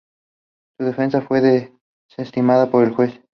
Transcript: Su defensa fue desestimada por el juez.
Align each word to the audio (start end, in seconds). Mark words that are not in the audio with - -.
Su 0.79 0.83
defensa 0.87 1.21
fue 1.21 1.41
desestimada 2.07 2.71
por 2.71 2.83
el 2.83 2.89
juez. 2.95 3.21